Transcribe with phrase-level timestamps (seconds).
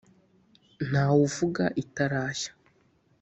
[0.87, 2.51] Ntawe uvuga itarashya